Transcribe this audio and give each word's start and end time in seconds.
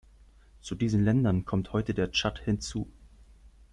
Zu 0.61 0.73
diesen 0.73 1.05
Ländern 1.05 1.45
kommt 1.45 1.73
heute 1.73 1.93
der 1.93 2.09
Tschad 2.11 2.39
hinzu. 2.39 2.91